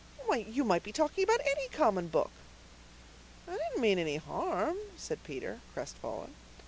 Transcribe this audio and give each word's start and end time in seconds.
"Why, 0.25 0.37
you 0.37 0.63
might 0.63 0.81
be 0.81 0.91
talking 0.91 1.23
about 1.23 1.45
ANY 1.45 1.67
common 1.67 2.07
book." 2.07 2.31
"I 3.47 3.51
didn't 3.51 3.81
mean 3.81 3.99
any 3.99 4.15
harm," 4.15 4.77
said 4.97 5.23
Peter, 5.23 5.61
crestfallen. 5.75 6.33